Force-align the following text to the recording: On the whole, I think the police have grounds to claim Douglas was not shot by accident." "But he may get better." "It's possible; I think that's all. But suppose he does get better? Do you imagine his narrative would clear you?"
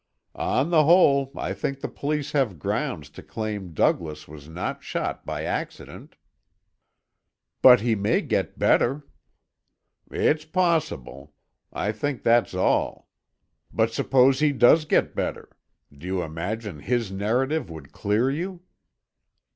On 0.33 0.71
the 0.71 0.85
whole, 0.85 1.31
I 1.37 1.53
think 1.53 1.79
the 1.81 1.87
police 1.87 2.31
have 2.31 2.57
grounds 2.57 3.07
to 3.11 3.21
claim 3.21 3.71
Douglas 3.71 4.27
was 4.27 4.49
not 4.49 4.81
shot 4.83 5.27
by 5.27 5.43
accident." 5.43 6.15
"But 7.61 7.81
he 7.81 7.93
may 7.93 8.21
get 8.21 8.57
better." 8.57 9.03
"It's 10.09 10.43
possible; 10.43 11.35
I 11.71 11.91
think 11.91 12.23
that's 12.23 12.55
all. 12.55 13.09
But 13.71 13.93
suppose 13.93 14.39
he 14.39 14.51
does 14.51 14.85
get 14.85 15.13
better? 15.13 15.55
Do 15.95 16.07
you 16.07 16.23
imagine 16.23 16.79
his 16.79 17.11
narrative 17.11 17.69
would 17.69 17.91
clear 17.91 18.31
you?" 18.31 18.61